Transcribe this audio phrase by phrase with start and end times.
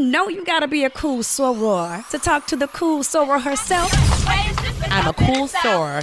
[0.00, 3.90] know you gotta be a cool soror to talk to the cool soror herself.
[4.90, 6.02] I'm a cool soror.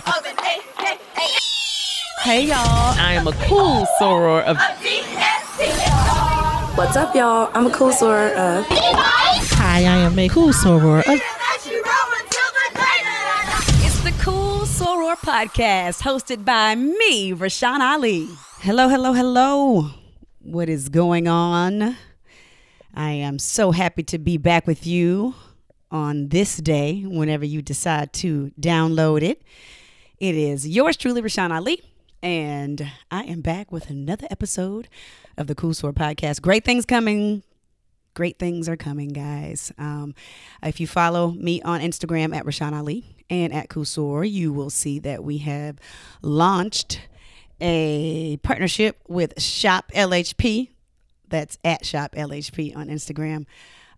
[2.22, 2.58] Hey y'all,
[3.00, 4.58] I am a cool soror of.
[6.78, 7.50] What's up, y'all?
[7.54, 8.66] I'm a cool soror of.
[8.70, 11.20] Hi, I am a cool soror of.
[13.84, 18.28] It's the Cool Soror Podcast, hosted by me, Rashan Ali.
[18.60, 19.90] Hello, hello, hello.
[20.42, 21.98] What is going on?
[22.98, 25.36] I am so happy to be back with you
[25.92, 29.44] on this day, whenever you decide to download it.
[30.18, 31.80] It is yours truly, Rashan Ali,
[32.24, 34.88] and I am back with another episode
[35.38, 36.42] of the Cool Soror Podcast.
[36.42, 37.44] Great things coming
[38.16, 39.72] great things are coming, guys.
[39.78, 40.16] Um,
[40.64, 44.72] if you follow me on Instagram at Rashan Ali and at Cool Soror, you will
[44.72, 45.78] see that we have
[46.24, 47.00] launched
[47.62, 50.70] a partnership with Shop LHP.
[51.30, 53.46] That's at Shop LHP on Instagram.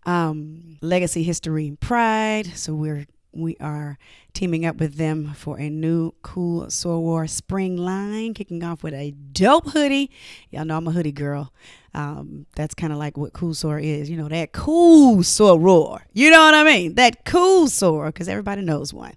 [0.06, 2.46] Um, Legacy History Pride.
[2.56, 3.96] So we're we are
[4.32, 9.12] teaming up with them for a new cool Soror spring line, kicking off with a
[9.12, 10.10] dope hoodie.
[10.50, 11.52] Y'all know I'm a hoodie girl.
[11.94, 16.00] Um, that's kind of like what cool soror is, you know, that cool soror.
[16.12, 16.94] You know what I mean?
[16.94, 19.14] That cool soror, because everybody knows one.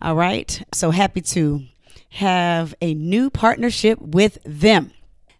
[0.00, 0.62] All right.
[0.72, 1.64] So happy to
[2.10, 4.92] have a new partnership with them.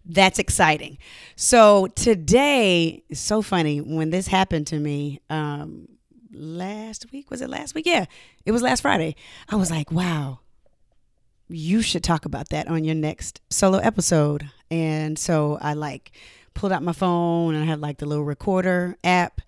[0.08, 0.98] That's exciting.
[1.36, 5.20] So today, so funny when this happened to me.
[5.28, 5.88] Um,
[6.32, 7.86] last week was it last week?
[7.86, 8.06] Yeah,
[8.44, 9.16] it was last Friday.
[9.48, 10.40] I was like, wow,
[11.48, 14.48] you should talk about that on your next solo episode.
[14.70, 16.12] And so I like
[16.54, 19.40] pulled out my phone and I have like the little recorder app.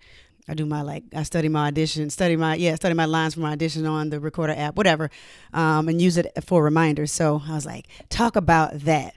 [0.47, 3.39] I do my like I study my audition, study my yeah, study my lines for
[3.41, 5.09] my audition on the recorder app, whatever,
[5.53, 7.11] um, and use it for reminders.
[7.11, 9.15] So I was like, talk about that.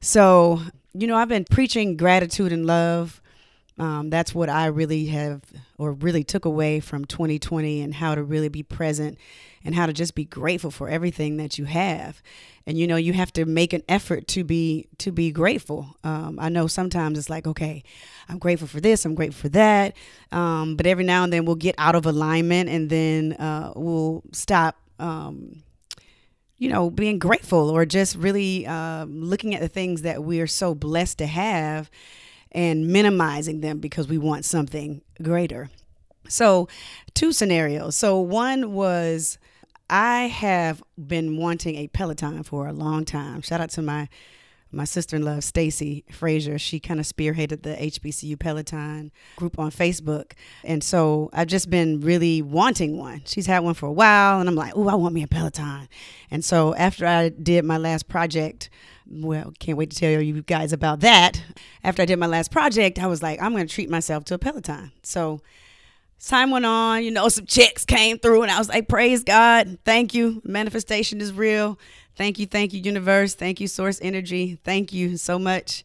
[0.00, 0.60] So
[0.98, 3.20] you know, I've been preaching gratitude and love.
[3.78, 5.42] Um, that's what I really have,
[5.78, 9.16] or really took away from 2020, and how to really be present,
[9.64, 12.20] and how to just be grateful for everything that you have.
[12.66, 15.96] And you know, you have to make an effort to be to be grateful.
[16.02, 17.84] Um, I know sometimes it's like, okay,
[18.28, 19.94] I'm grateful for this, I'm grateful for that,
[20.32, 24.24] um, but every now and then we'll get out of alignment, and then uh, we'll
[24.32, 24.76] stop.
[24.98, 25.62] Um,
[26.58, 30.46] you know, being grateful or just really um, looking at the things that we are
[30.46, 31.90] so blessed to have
[32.52, 35.70] and minimizing them because we want something greater.
[36.28, 36.68] So,
[37.14, 37.96] two scenarios.
[37.96, 39.38] So, one was
[39.88, 43.40] I have been wanting a Peloton for a long time.
[43.40, 44.08] Shout out to my
[44.70, 46.58] my sister-in-law Stacy Frazier.
[46.58, 50.32] She kind of spearheaded the HBCU Peloton group on Facebook,
[50.64, 53.22] and so I've just been really wanting one.
[53.24, 55.88] She's had one for a while, and I'm like, oh, I want me a Peloton.
[56.30, 58.70] And so after I did my last project,
[59.10, 61.42] well, can't wait to tell you guys about that.
[61.82, 64.34] After I did my last project, I was like, I'm going to treat myself to
[64.34, 64.92] a Peloton.
[65.02, 65.40] So
[66.26, 69.78] time went on, you know, some checks came through, and I was like, praise God.
[69.84, 70.42] Thank you.
[70.44, 71.78] Manifestation is real.
[72.16, 72.46] Thank you.
[72.46, 73.34] Thank you, universe.
[73.34, 74.58] Thank you, source energy.
[74.64, 75.84] Thank you so much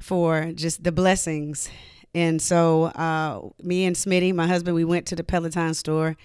[0.00, 1.70] for just the blessings.
[2.14, 6.16] And so, uh, me and Smitty, my husband, we went to the Peloton store.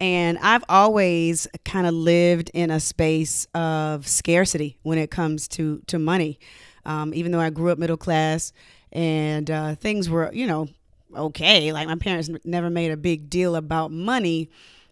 [0.00, 5.80] And I've always kind of lived in a space of scarcity when it comes to,
[5.86, 6.38] to money.
[6.84, 8.52] Um, even though I grew up middle class
[8.90, 10.68] and uh, things were, you know,
[11.14, 11.72] okay.
[11.72, 14.50] Like my parents never made a big deal about money.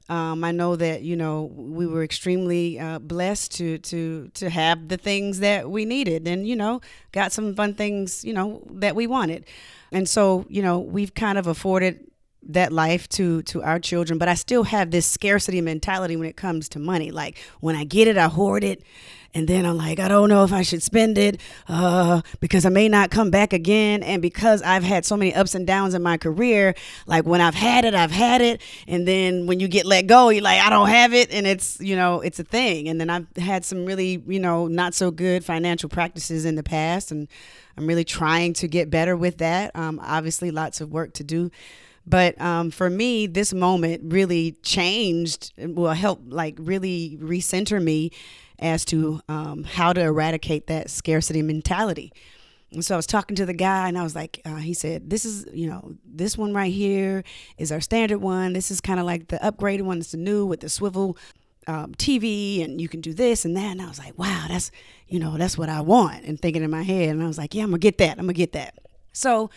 [0.08, 4.88] Um, I know that you know we were extremely uh, blessed to to to have
[4.88, 6.80] the things that we needed, and you know
[7.12, 9.44] got some fun things you know that we wanted,
[9.92, 12.09] and so you know we've kind of afforded
[12.42, 16.36] that life to to our children but i still have this scarcity mentality when it
[16.36, 17.10] comes to money.
[17.10, 18.82] Like when i get it i hoard it
[19.34, 22.68] and then i'm like i don't know if i should spend it uh, because i
[22.68, 24.02] may not come back again.
[24.02, 26.74] And because i've had so many ups and downs in my career
[27.06, 28.62] like when i've had it i've had it.
[28.88, 31.30] And then when you get let go you're like i don't have it.
[31.30, 32.88] And it's you know it's a thing.
[32.88, 36.62] And then i've had some really you know not so good financial practices in the
[36.62, 37.28] past and
[37.76, 39.76] i'm really trying to get better with that.
[39.76, 41.50] Um, obviously lots of work to do
[42.06, 48.10] but um, for me, this moment really changed, will help like really recenter me
[48.58, 52.12] as to um, how to eradicate that scarcity mentality.
[52.72, 55.10] And so I was talking to the guy, and I was like, uh, he said,
[55.10, 57.24] "This is, you know, this one right here
[57.58, 58.52] is our standard one.
[58.52, 59.98] This is kind of like the upgraded one.
[59.98, 61.16] It's the new with the swivel
[61.66, 64.70] um, TV, and you can do this and that." And I was like, "Wow, that's,
[65.08, 67.54] you know, that's what I want." And thinking in my head, and I was like,
[67.54, 68.18] "Yeah, I'm gonna get that.
[68.18, 68.78] I'm gonna get that."
[69.12, 69.50] So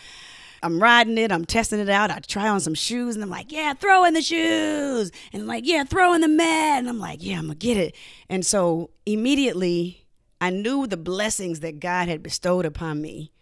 [0.64, 2.10] I'm riding it, I'm testing it out.
[2.10, 5.12] I try on some shoes and I'm like, yeah, throw in the shoes.
[5.32, 6.80] And I'm like, yeah, throw in the mat.
[6.80, 7.96] And I'm like, yeah, I'm going to get it.
[8.30, 10.08] And so immediately
[10.40, 13.34] I knew the blessings that God had bestowed upon me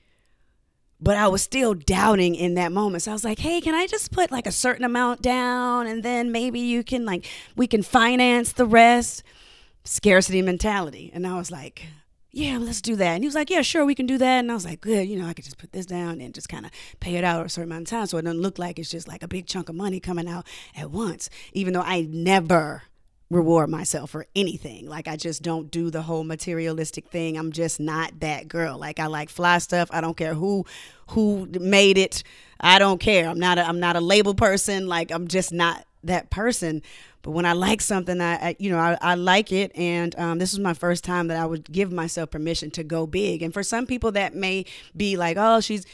[1.02, 3.02] but I was still doubting in that moment.
[3.04, 6.04] So I was like, hey, can I just put like a certain amount down and
[6.04, 9.24] then maybe you can like, we can finance the rest?
[9.84, 11.10] Scarcity mentality.
[11.12, 11.88] And I was like,
[12.32, 13.16] yeah, let's do that.
[13.16, 14.40] And he was like, yeah, sure, we can do that.
[14.40, 16.48] And I was like, good, you know, I could just put this down and just
[16.48, 18.80] kind of pay it out a certain amount of time so it doesn't look like
[18.80, 22.08] it's just like a big chunk of money coming out at once, even though I
[22.10, 22.84] never
[23.30, 24.88] reward myself for anything.
[24.88, 27.38] Like I just don't do the whole materialistic thing.
[27.38, 28.78] I'm just not that girl.
[28.78, 29.90] Like I like fly stuff.
[29.92, 30.66] I don't care who
[31.10, 32.24] who made it.
[32.60, 33.28] I don't care.
[33.28, 34.88] I'm not a, I'm not a label person.
[34.88, 36.82] Like I'm just not that person.
[37.22, 40.40] But when I like something, I, I you know I, I, like it, and um,
[40.40, 43.42] this was my first time that I would give myself permission to go big.
[43.42, 44.66] And for some people, that may
[44.96, 45.86] be like, oh, she's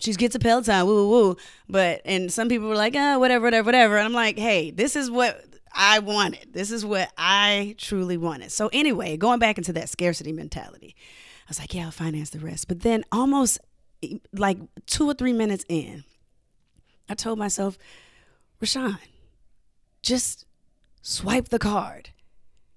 [0.00, 1.36] she gets a Peloton, woo woo woo.
[1.68, 3.96] But and some people were like, ah, whatever, whatever, whatever.
[3.96, 5.44] And I'm like, hey, this is what
[5.76, 6.52] I wanted.
[6.52, 8.50] This is what I truly wanted.
[8.50, 10.96] So, anyway, going back into that scarcity mentality,
[11.46, 12.66] I was like, yeah, I'll finance the rest.
[12.66, 13.58] But then, almost
[14.32, 16.04] like two or three minutes in,
[17.08, 17.78] I told myself,
[18.62, 18.98] Rashan,
[20.02, 20.45] just
[21.06, 22.10] swipe the card.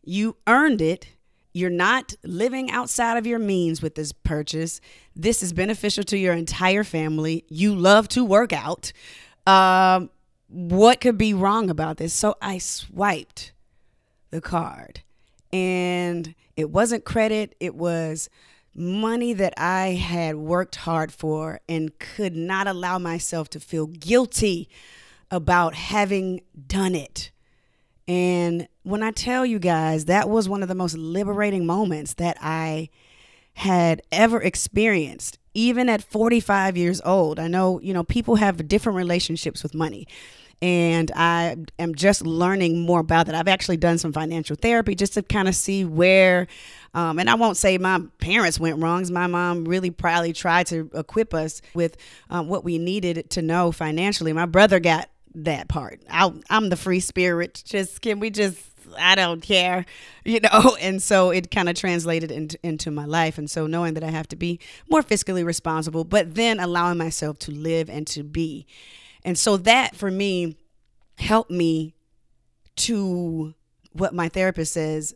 [0.04, 1.08] You earned it.
[1.52, 4.80] You're not living outside of your means with this purchase.
[5.16, 7.44] This is beneficial to your entire family.
[7.50, 8.94] You love to work out.
[9.48, 10.12] Um,
[10.48, 12.14] what could be wrong about this?
[12.14, 13.52] So I swiped
[14.30, 15.02] the card
[15.52, 18.30] and it wasn't credit, it was
[18.76, 24.70] money that I had worked hard for and could not allow myself to feel guilty
[25.32, 27.32] about having done it.
[28.10, 32.38] And when I tell you guys, that was one of the most liberating moments that
[32.42, 32.90] I
[33.54, 37.40] had ever experienced even at 45 years old.
[37.40, 40.08] I know, you know, people have different relationships with money
[40.62, 43.36] and I am just learning more about that.
[43.36, 46.48] I've actually done some financial therapy just to kind of see where,
[46.94, 49.06] um, and I won't say my parents went wrong.
[49.12, 51.96] My mom really proudly tried to equip us with
[52.30, 54.34] um, what we needed to know financially.
[54.34, 56.02] My brother got that part.
[56.10, 57.64] I, I'm the free spirit.
[57.66, 58.58] Just can we just
[58.98, 59.86] I don't care,
[60.26, 60.78] you know.
[60.82, 63.38] And so it kind of translated into, into my life.
[63.38, 64.60] And so knowing that I have to be
[64.90, 68.66] more fiscally responsible, but then allowing myself to live and to be.
[69.24, 70.56] And so that for me
[71.18, 71.94] helped me
[72.78, 73.54] to
[73.92, 75.14] what my therapist says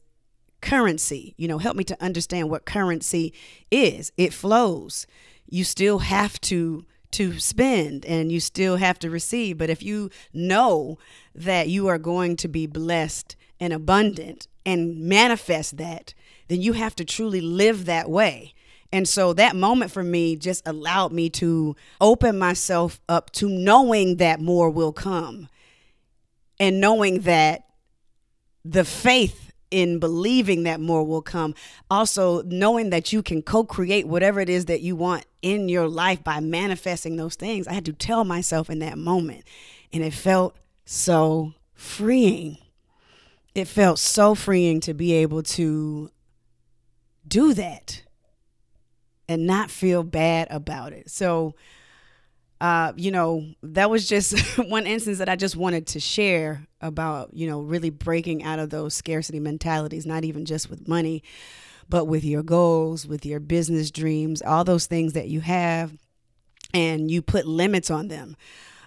[0.61, 3.33] currency, you know, help me to understand what currency
[3.71, 4.11] is.
[4.17, 5.07] It flows.
[5.49, 10.09] You still have to to spend and you still have to receive, but if you
[10.33, 10.97] know
[11.33, 16.13] that you are going to be blessed and abundant and manifest that,
[16.47, 18.53] then you have to truly live that way.
[18.91, 24.17] And so that moment for me just allowed me to open myself up to knowing
[24.17, 25.49] that more will come
[26.59, 27.63] and knowing that
[28.63, 29.42] the faith
[29.73, 31.55] in believing that more will come.
[31.89, 35.89] Also, knowing that you can co create whatever it is that you want in your
[35.89, 37.67] life by manifesting those things.
[37.67, 39.45] I had to tell myself in that moment.
[39.91, 40.55] And it felt
[40.85, 42.57] so freeing.
[43.55, 46.11] It felt so freeing to be able to
[47.27, 48.03] do that
[49.27, 51.09] and not feel bad about it.
[51.09, 51.55] So,
[52.61, 54.37] uh, you know, that was just
[54.69, 58.69] one instance that I just wanted to share about, you know, really breaking out of
[58.69, 61.23] those scarcity mentalities, not even just with money,
[61.89, 65.93] but with your goals, with your business dreams, all those things that you have,
[66.73, 68.35] and you put limits on them.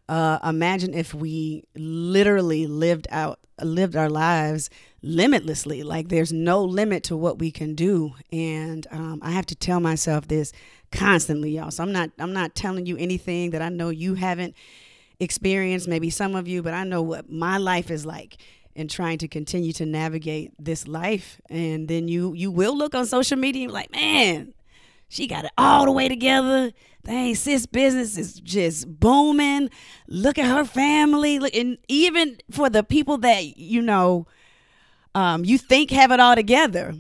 [0.09, 4.69] Uh, imagine if we literally lived out lived our lives
[5.03, 9.55] limitlessly like there's no limit to what we can do and um, i have to
[9.55, 10.53] tell myself this
[10.93, 14.55] constantly y'all so i'm not i'm not telling you anything that i know you haven't
[15.21, 18.37] experienced maybe some of you but i know what my life is like
[18.75, 23.07] and trying to continue to navigate this life and then you you will look on
[23.07, 24.53] social media and like man
[25.09, 26.73] she got it all the way together.
[27.05, 29.71] Dang, sis business is just booming.
[30.09, 31.39] Look at her family.
[31.39, 34.27] Look, and even for the people that you know,
[35.15, 36.95] um, you think have it all together,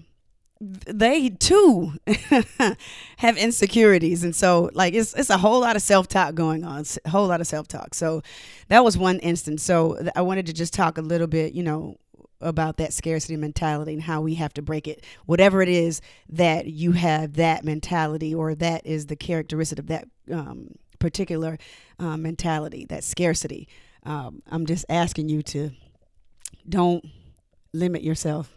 [0.60, 1.92] they too
[3.18, 6.80] have insecurities, and so like it's it's a whole lot of self talk going on.
[6.80, 7.94] It's a whole lot of self talk.
[7.94, 8.22] So
[8.68, 9.62] that was one instance.
[9.62, 11.96] So I wanted to just talk a little bit, you know,
[12.40, 15.04] about that scarcity mentality and how we have to break it.
[15.26, 20.08] Whatever it is that you have that mentality or that is the characteristic of that
[20.32, 21.58] um, particular
[21.98, 23.68] uh, mentality, that scarcity.
[24.04, 25.70] Um, I'm just asking you to
[26.68, 27.04] don't
[27.72, 28.55] limit yourself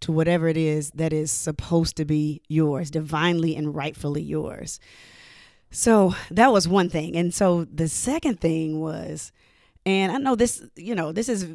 [0.00, 4.80] to whatever it is that is supposed to be yours, divinely and rightfully yours.
[5.70, 7.16] So that was one thing.
[7.16, 9.32] And so the second thing was,
[9.86, 11.46] and I know this, you know, this is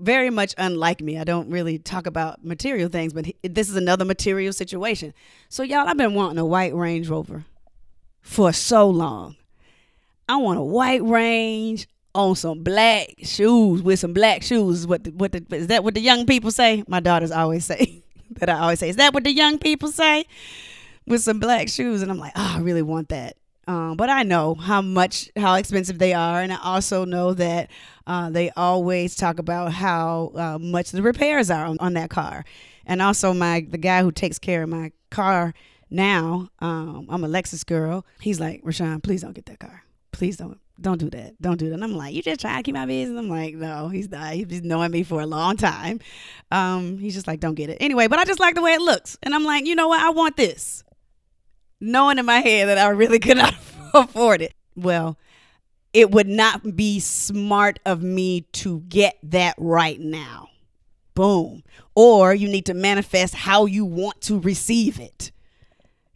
[0.00, 1.18] very much unlike me.
[1.18, 5.12] I don't really talk about material things, but this is another material situation.
[5.48, 7.44] So, y'all, I've been wanting a white Range Rover
[8.20, 9.36] for so long.
[10.28, 14.86] I want a white range on some black shoes with some black shoes.
[14.86, 15.84] What the, what the, is that?
[15.84, 16.84] What the young people say?
[16.86, 18.02] My daughters always say
[18.36, 18.48] that.
[18.48, 20.24] I always say, is that what the young people say?
[21.06, 23.36] With some black shoes, and I'm like, oh, I really want that.
[23.66, 27.70] Um, but I know how much how expensive they are, and I also know that
[28.06, 32.44] uh, they always talk about how uh, much the repairs are on, on that car.
[32.86, 35.54] And also, my the guy who takes care of my car
[35.90, 38.04] now, um, I'm a Lexus girl.
[38.20, 39.84] He's like, Rashan, please don't get that car.
[40.10, 41.40] Please don't don't do that.
[41.40, 41.74] Don't do that.
[41.74, 43.18] And I'm like, you just trying to keep my business.
[43.18, 44.34] I'm like, no, he's not.
[44.34, 46.00] He's been knowing me for a long time.
[46.50, 47.78] Um, he's just like, don't get it.
[47.80, 49.16] Anyway, but I just like the way it looks.
[49.22, 50.00] And I'm like, you know what?
[50.00, 50.84] I want this.
[51.80, 53.54] Knowing in my head that I really could not
[53.94, 54.54] afford it.
[54.76, 55.18] Well,
[55.92, 60.48] it would not be smart of me to get that right now.
[61.14, 61.62] Boom.
[61.94, 65.32] Or you need to manifest how you want to receive it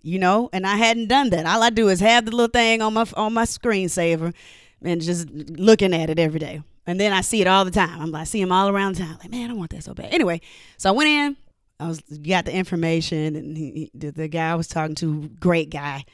[0.07, 1.47] you know, and I hadn't done that.
[1.47, 4.33] All I do is have the little thing on my on my screensaver
[4.81, 6.63] and just looking at it every day.
[6.87, 8.01] And then I see it all the time.
[8.01, 9.19] I'm like, I see them all around town.
[9.21, 10.15] Like, man, I want that so bad.
[10.15, 10.41] Anyway,
[10.79, 11.37] so I went in.
[11.81, 16.05] I was got the information, and he, the, guy I was talking to, great guy.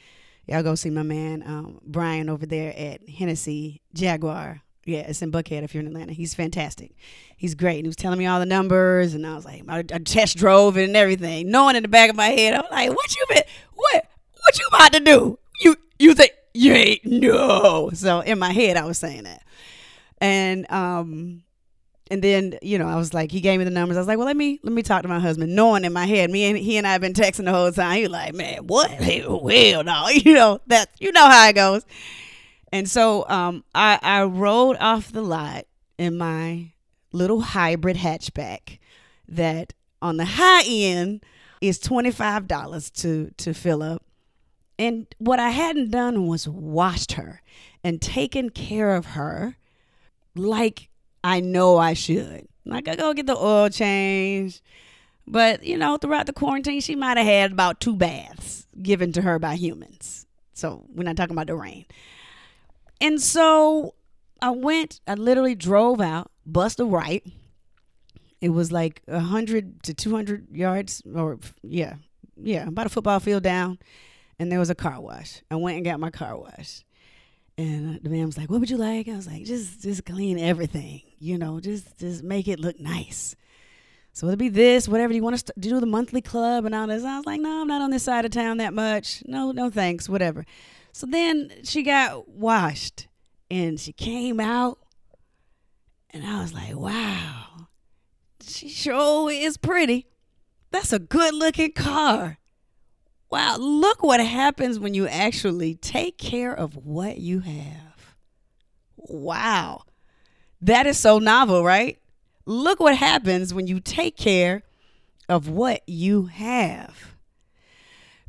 [0.47, 4.61] Y'all go see my man um, Brian over there at Hennessy Jaguar.
[4.85, 6.13] Yeah, it's in Buckhead if you're in Atlanta.
[6.13, 6.91] He's fantastic.
[7.37, 7.77] He's great.
[7.77, 10.37] And he was telling me all the numbers, and I was like, I, I test
[10.37, 13.25] drove it and everything, knowing in the back of my head, I'm like, what you
[13.29, 14.05] been, what,
[14.41, 15.39] what you about to do?
[15.61, 17.91] You, you think you ain't no?
[17.93, 19.43] So in my head, I was saying that,
[20.19, 21.43] and um,
[22.11, 23.97] and then you know, I was like, he gave me the numbers.
[23.97, 26.05] I was like, well, let me let me talk to my husband, knowing in my
[26.05, 27.97] head, me and he and I have been texting the whole time.
[27.97, 28.91] He was like, man, what?
[29.27, 31.85] Well, no, you know that you know how it goes.
[32.73, 35.67] And so um, I, I rode off the lot
[35.99, 36.71] in my
[37.11, 38.79] little hybrid hatchback
[39.27, 41.23] that on the high end
[41.61, 44.03] is $25 to, to fill up.
[44.79, 47.43] And what I hadn't done was washed her
[47.83, 49.55] and taken care of her
[50.35, 50.89] like
[51.23, 52.47] I know I should.
[52.65, 54.63] Like I go get the oil change.
[55.27, 59.21] But, you know, throughout the quarantine, she might have had about two baths given to
[59.21, 60.25] her by humans.
[60.55, 61.85] So we're not talking about the rain.
[63.03, 63.95] And so
[64.41, 67.21] I went, I literally drove out, bust a right.
[68.39, 71.95] It was like 100 to 200 yards, or yeah,
[72.37, 73.77] yeah, about a football field down.
[74.39, 75.41] And there was a car wash.
[75.51, 76.85] I went and got my car wash.
[77.57, 80.05] And uh, the man was like, "What would you like?" I was like, "Just, just
[80.05, 83.35] clean everything, you know, just, just make it look nice."
[84.13, 85.13] So it'll be this, whatever.
[85.13, 87.03] You want to do the monthly club and all this?
[87.03, 89.23] I was like, "No, I'm not on this side of town that much.
[89.27, 90.45] No, no, thanks, whatever."
[90.93, 93.07] So then she got washed
[93.49, 94.77] and she came out,
[96.11, 97.67] and I was like, wow,
[98.41, 100.07] she sure is pretty.
[100.69, 102.37] That's a good looking car.
[103.31, 108.15] Wow, look what happens when you actually take care of what you have.
[108.95, 109.85] Wow.
[110.61, 111.97] That is so novel, right?
[112.45, 114.61] Look what happens when you take care
[115.27, 117.12] of what you have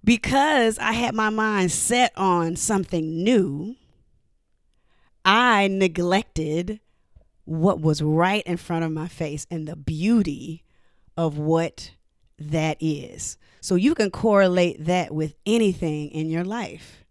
[0.05, 3.77] because I had my mind set on something new,
[5.25, 6.81] I neglected
[7.47, 10.63] what was right in front of my face and the beauty
[11.17, 11.93] of what
[12.39, 13.39] that is.
[13.61, 17.05] So you can correlate that with anything in your life.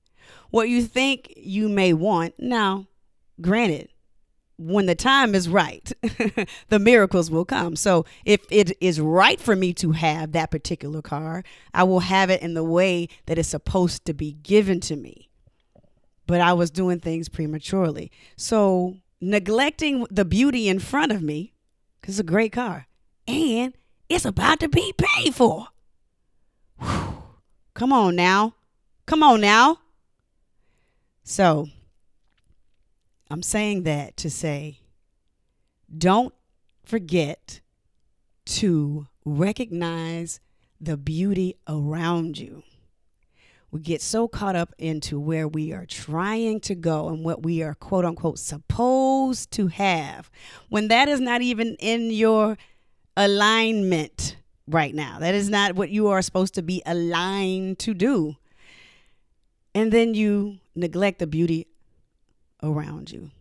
[0.52, 2.86] What you think you may want, now,
[3.42, 3.90] granted,
[4.66, 5.92] when the time is right,
[6.70, 7.76] the miracles will come.
[7.76, 11.44] So if it is right for me to have that particular car,
[11.74, 15.30] I will have it in the way that it's supposed to be given to me.
[16.26, 18.12] But I was doing things prematurely.
[18.38, 21.54] So neglecting the beauty in front of me,
[22.00, 22.88] because it's a great car,
[23.28, 23.74] and
[24.10, 25.68] it's about to be paid for.
[26.80, 27.18] Whew.
[27.74, 28.56] Come on now.
[29.06, 29.80] Come on now.
[31.24, 31.68] So
[33.34, 34.78] I'm saying that to say
[35.98, 36.36] don't
[36.86, 37.62] forget
[38.46, 40.40] to recognize
[40.80, 42.62] the beauty around you.
[43.72, 47.64] We get so caught up into where we are trying to go and what we
[47.64, 50.30] are quote unquote supposed to have
[50.70, 52.56] when that is not even in your
[53.18, 54.38] alignment
[54.68, 55.18] right now.
[55.18, 58.36] That is not what you are supposed to be aligned to do.
[59.74, 61.66] And then you neglect the beauty
[62.64, 63.32] around you.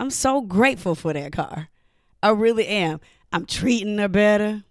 [0.00, 1.68] I'm so grateful for that car.
[2.22, 3.00] I really am.
[3.32, 4.64] I'm treating her better.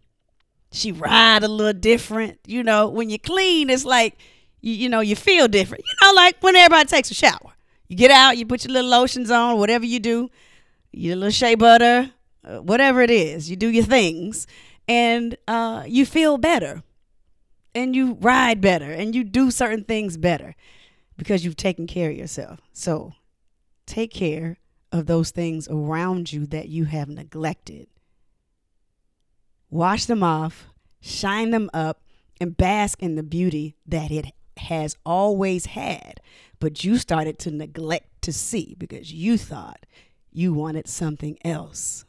[0.72, 2.40] She ride a little different.
[2.46, 4.18] You know, when you clean, it's like
[4.62, 5.84] you, you know, you feel different.
[5.86, 7.54] You know, like when everybody takes a shower.
[7.88, 10.30] You get out, you put your little lotions on, whatever you do,
[10.94, 12.12] your little shea butter,
[12.46, 14.48] uh, whatever it is, you do your things,
[14.88, 16.84] and uh, you feel better.
[17.74, 20.56] and you ride better and you do certain things better
[21.22, 22.60] because you've taken care of yourself.
[22.74, 23.14] So
[23.86, 24.58] take care
[24.92, 27.86] of those things around you that you have neglected.
[29.70, 30.66] Wash them off,
[31.00, 32.02] shine them up,
[32.40, 36.22] and bask in the beauty that it has always had,
[36.60, 39.86] but you started to neglect to see because you thought
[40.32, 42.04] you wanted something else.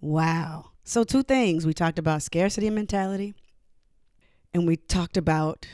[0.00, 0.72] Wow.
[0.82, 3.36] So, two things we talked about scarcity mentality,
[4.52, 5.68] and we talked about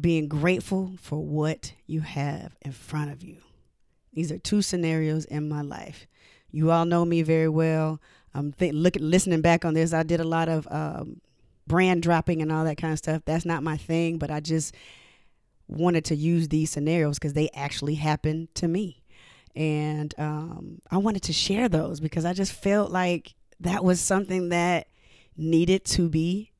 [0.00, 3.38] being grateful for what you have in front of you.
[4.12, 6.06] These are two scenarios in my life.
[6.50, 8.00] You all know me very well.
[8.34, 9.92] I'm th- looking, listening back on this.
[9.92, 11.20] I did a lot of um,
[11.66, 13.22] brand dropping and all that kind of stuff.
[13.24, 14.74] That's not my thing, but I just
[15.68, 19.02] wanted to use these scenarios because they actually happened to me.
[19.54, 24.48] And um, I wanted to share those because I just felt like that was something
[24.48, 24.88] that
[25.36, 26.52] needed to be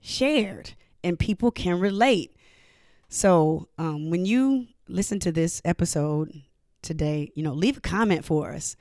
[0.00, 2.34] shared and people can relate.
[3.10, 6.32] So um, when you listen to this episode
[6.80, 8.76] today, you know, leave a comment for us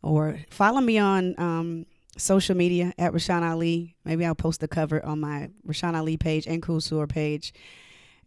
[0.00, 3.96] or follow me on um, social media at Rashan Ali.
[4.04, 7.52] Maybe I'll post the cover on my Rashan Ali page and Cool Soror page.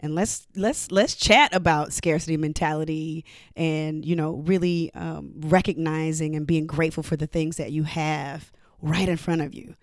[0.02, 3.26] And let's let's let's chat about scarcity mentality
[3.56, 8.52] and you know really um, recognizing and being grateful for the things that you have
[8.82, 9.76] right in front of you.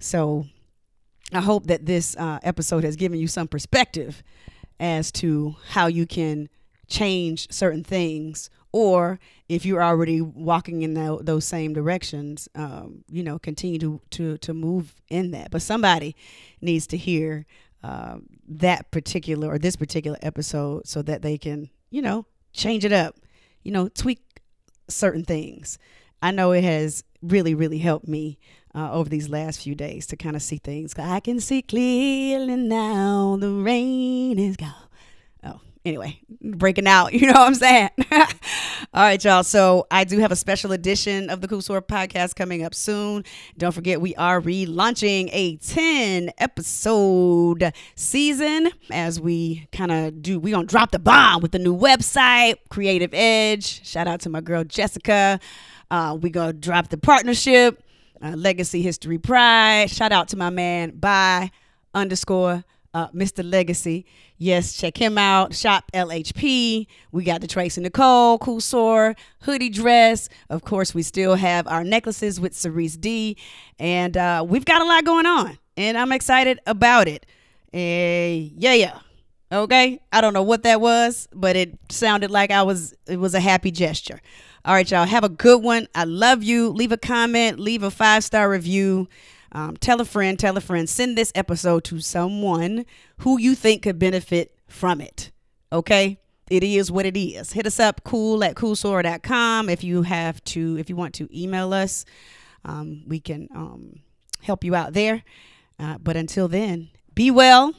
[0.00, 0.46] So
[1.30, 4.24] I hope that this uh, episode has given you some perspective
[4.80, 6.48] as to how you can
[6.88, 13.22] change certain things or if you're already walking in the, those same directions um, you
[13.22, 15.50] know continue to, to to move in that.
[15.50, 16.16] But somebody
[16.60, 17.46] needs to hear
[17.82, 18.16] uh,
[18.48, 23.16] that particular or this particular episode so that they can you know change it up
[23.62, 24.40] you know tweak
[24.88, 25.78] certain things.
[26.20, 28.38] I know it has really really helped me
[28.74, 32.56] uh, over these last few days to kind of see things i can see clearly
[32.56, 34.72] now the rain is gone
[35.46, 37.12] Oh, anyway, breaking out.
[37.24, 37.90] You know what I'm saying?
[38.12, 39.44] All right, y'all.
[39.44, 43.24] So I do have a special edition of the Cool Soror podcast coming up soon.
[43.58, 50.38] Don't forget, we are relaunching a 10 episode season as we kind of do.
[50.38, 53.86] We're going to drop the bomb with the new website, Creative Edge.
[53.86, 55.38] Shout out to my girl, Jessica.
[55.90, 57.82] Uh, we going to drop the partnership,
[58.24, 59.90] uh, Legacy History Pride.
[59.90, 61.50] Shout out to my man, by
[61.92, 63.48] underscore uh, Mr.
[63.48, 64.06] Legacy.
[64.38, 65.54] Yes, check him out.
[65.54, 66.86] Shop LHP.
[67.12, 70.28] We got the Tracy Nicole, Cool Soror, hoodie dress.
[70.48, 73.36] Of course, we still have our necklaces with Cerise D.
[73.78, 75.58] And uh, we've got a lot going on.
[75.76, 77.26] And I'm excited about it.
[77.72, 78.98] Uh, yeah, yeah.
[79.52, 80.00] Okay.
[80.12, 83.40] I don't know what that was, but it sounded like I was it was a
[83.40, 84.20] happy gesture.
[84.66, 85.04] All right, y'all.
[85.04, 85.88] Have a good one.
[85.94, 86.70] I love you.
[86.70, 89.08] Leave a comment, leave a five star review.
[89.52, 92.86] Um, tell a friend, tell a friend, send this episode to someone
[93.18, 95.32] who you think could benefit from it.
[95.70, 96.18] Okay?
[96.50, 97.52] It is what it is.
[97.52, 101.74] Hit us up cool at coolsoror.com if you have to, if you want to email
[101.74, 102.06] us.
[102.64, 104.00] Um, we can um,
[104.40, 105.24] help you out there.
[105.78, 107.74] Uh, but until then, be well,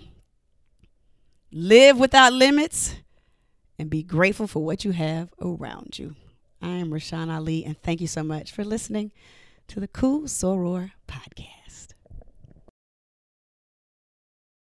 [1.51, 2.95] live without limits,
[3.79, 6.15] and be grateful for what you have around you.
[6.61, 9.11] I am Rashan Ali, and thank you so much for listening
[9.67, 11.64] to the Cool Soror Podcast.